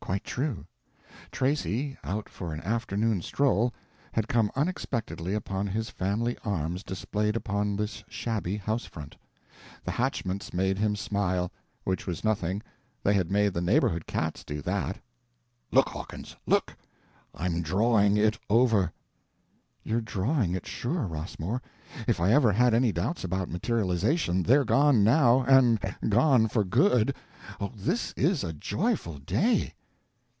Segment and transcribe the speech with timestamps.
[0.00, 0.64] Quite true.
[1.32, 3.74] Tracy, out for an afternoon stroll,
[4.10, 9.16] had come unexpectantly upon his family arms displayed upon this shabby house front.
[9.84, 11.52] The hatchments made him smile;
[11.84, 12.62] which was nothing,
[13.02, 14.98] they had made the neighborhood cats do that.
[15.70, 16.74] "Look, Hawkins, look!
[17.34, 18.90] I'm drawing It over!"
[19.84, 21.60] "You're drawing it sure, Rossmore.
[22.06, 27.14] If I ever had any doubts about materialization, they're gone, now, and gone for good.
[27.60, 29.74] Oh, this is a joyful day!"